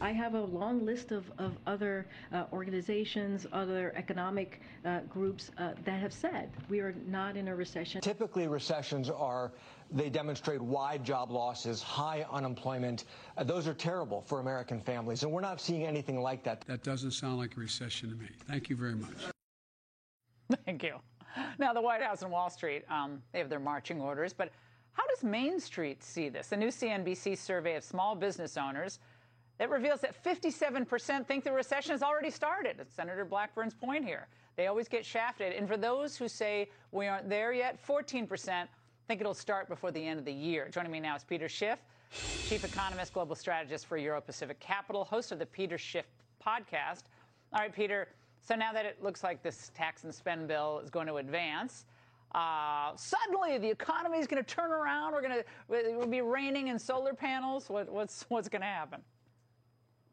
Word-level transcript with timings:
I 0.00 0.12
have 0.12 0.34
a 0.34 0.40
long 0.40 0.84
list 0.84 1.10
of, 1.10 1.30
of 1.38 1.56
other 1.66 2.06
uh, 2.32 2.44
organizations, 2.52 3.46
other 3.52 3.92
economic 3.96 4.60
uh, 4.84 5.00
groups 5.08 5.50
uh, 5.58 5.72
that 5.84 6.00
have 6.00 6.12
said 6.12 6.50
we 6.68 6.80
are 6.80 6.94
not 7.06 7.36
in 7.36 7.48
a 7.48 7.56
recession. 7.56 8.00
Typically, 8.00 8.46
recessions 8.46 9.10
are, 9.10 9.52
they 9.90 10.08
demonstrate 10.08 10.60
wide 10.60 11.04
job 11.04 11.30
losses, 11.30 11.82
high 11.82 12.24
unemployment. 12.30 13.04
Uh, 13.36 13.44
those 13.44 13.66
are 13.66 13.74
terrible 13.74 14.20
for 14.22 14.38
American 14.38 14.80
families, 14.80 15.24
and 15.24 15.32
we're 15.32 15.40
not 15.40 15.60
seeing 15.60 15.84
anything 15.84 16.20
like 16.20 16.44
that. 16.44 16.60
That 16.62 16.84
doesn't 16.84 17.12
sound 17.12 17.38
like 17.38 17.56
a 17.56 17.60
recession 17.60 18.10
to 18.10 18.16
me. 18.16 18.28
Thank 18.46 18.70
you 18.70 18.76
very 18.76 18.94
much. 18.94 19.16
Thank 20.64 20.82
you. 20.82 20.96
Now, 21.58 21.72
the 21.72 21.82
White 21.82 22.02
House 22.02 22.22
and 22.22 22.30
Wall 22.30 22.50
Street, 22.50 22.84
um, 22.88 23.20
they 23.32 23.38
have 23.38 23.50
their 23.50 23.60
marching 23.60 24.00
orders, 24.00 24.32
but 24.32 24.50
how 24.92 25.06
does 25.08 25.22
Main 25.22 25.60
Street 25.60 26.02
see 26.02 26.28
this? 26.28 26.52
A 26.52 26.56
new 26.56 26.68
CNBC 26.68 27.36
survey 27.36 27.76
of 27.76 27.84
small 27.84 28.14
business 28.14 28.56
owners 28.56 28.98
that 29.58 29.70
reveals 29.70 30.00
that 30.00 30.22
57% 30.22 31.26
think 31.26 31.44
the 31.44 31.52
recession 31.52 31.92
has 31.92 32.02
already 32.02 32.30
started. 32.30 32.76
It's 32.78 32.94
Senator 32.94 33.24
Blackburn's 33.24 33.74
point 33.74 34.04
here. 34.04 34.28
They 34.56 34.68
always 34.68 34.88
get 34.88 35.04
shafted. 35.04 35.52
And 35.52 35.68
for 35.68 35.76
those 35.76 36.16
who 36.16 36.28
say 36.28 36.70
we 36.92 37.06
aren't 37.06 37.28
there 37.28 37.52
yet, 37.52 37.78
14% 37.84 38.68
think 39.08 39.20
it'll 39.20 39.34
start 39.34 39.68
before 39.68 39.90
the 39.90 40.06
end 40.06 40.18
of 40.18 40.24
the 40.24 40.32
year. 40.32 40.68
Joining 40.70 40.92
me 40.92 41.00
now 41.00 41.16
is 41.16 41.24
Peter 41.24 41.48
Schiff, 41.48 41.78
Chief 42.46 42.62
Economist, 42.64 43.14
Global 43.14 43.34
Strategist 43.34 43.86
for 43.86 43.96
Euro 43.96 44.20
Pacific 44.20 44.60
Capital, 44.60 45.04
host 45.04 45.32
of 45.32 45.38
the 45.38 45.46
Peter 45.46 45.78
Schiff 45.78 46.04
podcast. 46.44 47.04
All 47.52 47.60
right, 47.60 47.74
Peter. 47.74 48.08
So 48.42 48.54
now 48.54 48.72
that 48.72 48.84
it 48.84 49.02
looks 49.02 49.24
like 49.24 49.42
this 49.42 49.70
tax 49.74 50.04
and 50.04 50.14
spend 50.14 50.46
bill 50.46 50.80
is 50.84 50.90
going 50.90 51.06
to 51.06 51.16
advance, 51.16 51.86
uh, 52.34 52.92
suddenly 52.96 53.56
the 53.56 53.70
economy 53.70 54.18
is 54.18 54.26
going 54.26 54.42
to 54.42 54.54
turn 54.54 54.70
around. 54.70 55.12
We're 55.12 55.22
going 55.22 55.42
to 55.42 55.44
we'll 55.68 56.06
be 56.06 56.20
raining 56.20 56.68
in 56.68 56.78
solar 56.78 57.14
panels. 57.14 57.70
What, 57.70 57.90
what's 57.90 58.26
what's 58.28 58.48
going 58.48 58.62
to 58.62 58.68
happen? 58.68 59.00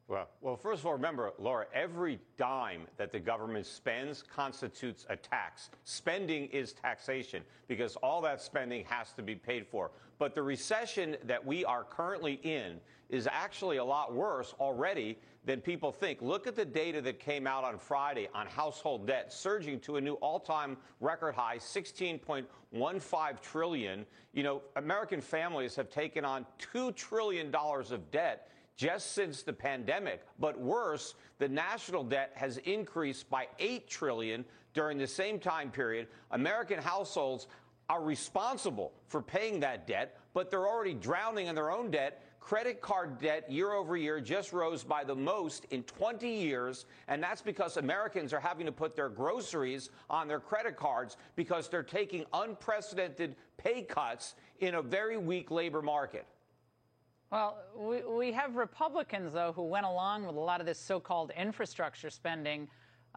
Well, 0.08 0.30
well, 0.40 0.56
first 0.56 0.82
of 0.82 0.86
all, 0.86 0.94
remember, 0.94 1.34
Laura, 1.40 1.66
every 1.74 2.20
dime 2.38 2.82
that 2.98 3.12
the 3.12 3.20
government 3.20 3.66
spends 3.66 4.22
constitutes 4.22 5.04
a 5.10 5.16
tax. 5.16 5.72
Spending 5.84 6.46
is 6.48 6.74
taxation 6.74 7.42
because 7.68 7.96
all 7.98 8.22
that 8.22 8.40
spending 8.40 8.86
has 8.86 9.14
to 9.14 9.24
be 9.24 9.34
paid 9.34 9.66
for. 9.66 9.90
But 10.20 10.36
the 10.36 10.44
recession 10.44 11.18
that 11.24 11.44
we 11.44 11.66
are 11.66 11.84
currently 11.84 12.40
in 12.44 12.80
is 13.10 13.28
actually 13.28 13.78
a 13.78 13.84
lot 13.84 14.14
worse 14.14 14.54
already 14.60 15.18
than 15.44 15.60
people 15.60 15.92
think. 15.92 16.22
Look 16.22 16.46
at 16.46 16.56
the 16.56 16.66
data 16.66 17.02
that 17.02 17.20
came 17.20 17.48
out 17.48 17.64
on 17.64 17.80
Friday 17.80 18.30
on 18.34 18.46
household 18.46 19.08
debt 19.08 19.34
surging 19.34 19.80
to 19.82 19.98
a 19.98 20.02
new 20.02 20.14
all-time 20.16 20.78
record 21.00 21.34
high, 21.34 21.58
16.15 21.58 23.42
trillion. 23.42 24.06
You 24.34 24.44
know, 24.44 24.62
American 24.76 25.22
families 25.22 25.76
have 25.76 25.90
taken 25.90 26.26
on 26.26 26.46
2 26.60 26.92
trillion 26.92 27.50
dollars 27.50 27.92
of 27.92 28.12
debt 28.12 28.50
just 28.76 29.14
since 29.14 29.44
the 29.44 29.54
pandemic. 29.54 30.22
But 30.40 30.60
worse, 30.60 31.16
the 31.40 31.48
national 31.48 32.04
debt 32.04 32.32
has 32.36 32.58
increased 32.60 33.30
by 33.30 33.48
8 33.60 33.88
trillion 33.88 34.46
during 34.74 34.98
the 34.98 35.08
same 35.08 35.40
time 35.40 35.72
period. 35.72 36.08
American 36.32 36.80
households 36.80 37.48
are 37.90 38.04
responsible 38.04 38.92
for 39.08 39.22
paying 39.22 39.60
that 39.62 39.88
debt, 39.88 40.18
but 40.34 40.50
they're 40.50 40.68
already 40.68 40.94
drowning 40.94 41.48
in 41.48 41.56
their 41.56 41.72
own 41.72 41.92
debt. 41.92 42.22
Credit 42.40 42.80
card 42.80 43.20
debt 43.20 43.50
year 43.50 43.72
over 43.74 43.98
year 43.98 44.20
just 44.20 44.54
rose 44.54 44.84
by 44.84 45.04
the 45.04 45.16
most 45.16 45.66
in 45.72 45.82
20 45.84 46.30
years, 46.30 46.86
and 47.08 47.24
that's 47.24 47.42
because 47.42 47.78
Americans 47.78 48.34
are 48.34 48.40
having 48.40 48.68
to 48.68 48.72
put 48.72 48.96
their 48.96 49.10
groceries 49.10 49.90
on 50.12 50.28
their 50.28 50.40
credit 50.40 50.76
cards 50.76 51.18
because 51.36 51.70
they're 51.70 51.82
taking 51.82 52.24
unprecedented 52.34 53.36
pay 53.58 53.82
cuts 53.82 54.36
in 54.60 54.76
a 54.76 54.82
very 54.82 55.18
weak 55.18 55.50
labor 55.50 55.82
market. 55.82 56.28
Well, 57.32 57.58
we, 57.76 58.04
we 58.04 58.32
have 58.34 58.56
Republicans, 58.56 59.34
though, 59.34 59.52
who 59.54 59.64
went 59.64 59.86
along 59.86 60.26
with 60.26 60.36
a 60.36 60.40
lot 60.40 60.60
of 60.60 60.66
this 60.66 60.80
so 60.80 61.00
called 61.00 61.32
infrastructure 61.38 62.10
spending, 62.10 62.68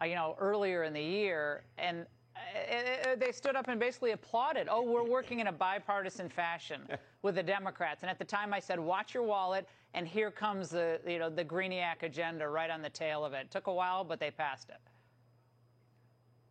uh, 0.01 0.05
you 0.05 0.15
know, 0.15 0.35
earlier 0.39 0.83
in 0.83 0.93
the 0.93 1.01
year. 1.01 1.63
And 1.77 2.05
uh, 2.35 3.09
uh, 3.11 3.15
they 3.15 3.31
stood 3.31 3.55
up 3.55 3.67
and 3.67 3.79
basically 3.79 4.11
applauded. 4.11 4.67
Oh, 4.69 4.81
we're 4.81 5.07
working 5.07 5.39
in 5.39 5.47
a 5.47 5.51
bipartisan 5.51 6.29
fashion 6.29 6.81
with 7.21 7.35
the 7.35 7.43
Democrats. 7.43 8.01
And 8.01 8.09
at 8.09 8.17
the 8.17 8.25
time, 8.25 8.53
I 8.53 8.59
said, 8.59 8.79
"Watch 8.79 9.13
your 9.13 9.23
wallet." 9.23 9.67
And 9.93 10.07
here 10.07 10.31
comes 10.31 10.69
the, 10.69 10.99
you 11.07 11.19
know, 11.19 11.29
the 11.29 11.43
Greeniac 11.43 12.03
agenda 12.03 12.47
right 12.47 12.69
on 12.69 12.81
the 12.81 12.89
tail 12.89 13.25
of 13.25 13.33
it. 13.33 13.45
it 13.45 13.51
took 13.51 13.67
a 13.67 13.73
while, 13.73 14.03
but 14.03 14.19
they 14.19 14.31
passed 14.31 14.69
it. 14.69 14.77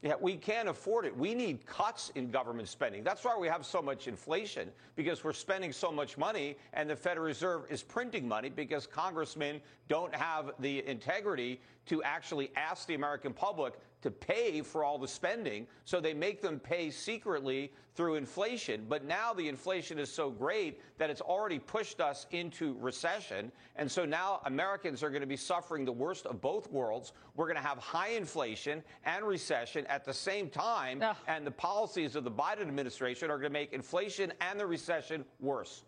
Yeah, 0.00 0.14
we 0.20 0.36
can't 0.36 0.68
afford 0.68 1.06
it. 1.06 1.16
We 1.16 1.34
need 1.34 1.66
cuts 1.66 2.12
in 2.14 2.30
government 2.30 2.68
spending. 2.68 3.02
That's 3.02 3.24
why 3.24 3.36
we 3.36 3.48
have 3.48 3.66
so 3.66 3.82
much 3.82 4.06
inflation, 4.06 4.70
because 4.94 5.24
we're 5.24 5.32
spending 5.32 5.72
so 5.72 5.90
much 5.90 6.16
money, 6.16 6.56
and 6.72 6.88
the 6.88 6.94
Federal 6.94 7.26
Reserve 7.26 7.62
is 7.68 7.82
printing 7.82 8.28
money 8.28 8.48
because 8.48 8.86
congressmen 8.86 9.60
don't 9.88 10.14
have 10.14 10.52
the 10.60 10.86
integrity 10.86 11.60
to 11.86 12.00
actually 12.04 12.52
ask 12.54 12.86
the 12.86 12.94
American 12.94 13.32
public 13.32 13.74
to 14.02 14.10
pay 14.10 14.62
for 14.62 14.84
all 14.84 14.98
the 14.98 15.08
spending. 15.08 15.66
So 15.84 16.00
they 16.00 16.14
make 16.14 16.40
them 16.40 16.60
pay 16.60 16.90
secretly 16.90 17.72
through 17.94 18.14
inflation. 18.14 18.86
But 18.88 19.04
now 19.04 19.32
the 19.32 19.48
inflation 19.48 19.98
is 19.98 20.10
so 20.10 20.30
great 20.30 20.80
that 20.98 21.10
it's 21.10 21.20
already 21.20 21.58
pushed 21.58 22.00
us 22.00 22.26
into 22.30 22.76
recession. 22.80 23.50
And 23.76 23.90
so 23.90 24.04
now 24.04 24.40
Americans 24.44 25.02
are 25.02 25.10
going 25.10 25.22
to 25.22 25.26
be 25.26 25.36
suffering 25.36 25.84
the 25.84 25.92
worst 25.92 26.26
of 26.26 26.40
both 26.40 26.70
worlds. 26.70 27.12
We're 27.34 27.46
going 27.46 27.56
to 27.56 27.62
have 27.62 27.78
high 27.78 28.10
inflation 28.10 28.82
and 29.04 29.24
recession 29.24 29.84
at 29.86 30.04
the 30.04 30.14
same 30.14 30.48
time. 30.48 31.02
Ugh. 31.02 31.16
And 31.26 31.46
the 31.46 31.50
policies 31.50 32.14
of 32.14 32.24
the 32.24 32.30
Biden 32.30 32.62
administration 32.62 33.30
are 33.30 33.38
going 33.38 33.50
to 33.50 33.58
make 33.58 33.72
inflation 33.72 34.32
and 34.40 34.60
the 34.60 34.66
recession 34.66 35.24
worse. 35.40 35.82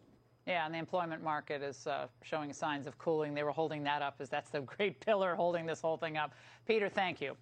Yeah, 0.47 0.65
and 0.65 0.75
the 0.75 0.79
employment 0.79 1.23
market 1.23 1.63
is 1.63 1.87
uh, 1.87 2.09
showing 2.23 2.53
signs 2.53 2.87
of 2.87 2.99
cooling. 2.99 3.35
They 3.35 3.45
were 3.45 3.53
holding 3.53 3.85
that 3.85 4.03
up 4.03 4.17
as 4.19 4.29
that's 4.29 4.51
the 4.51 4.61
great 4.77 4.99
pillar 5.01 5.37
holding 5.37 5.67
this 5.67 5.81
whole 5.81 5.97
thing 5.97 6.17
up. 6.17 6.35
Peter, 6.67 6.89
thank 6.89 7.21
you. 7.21 7.37